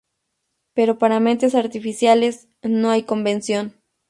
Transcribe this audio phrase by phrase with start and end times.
[0.73, 3.75] Pero para mentes artificiales, no hay convención".